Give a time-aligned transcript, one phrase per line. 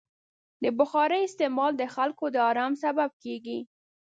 [0.63, 3.59] د بخارۍ استعمال د خلکو د ارام سبب کېږي.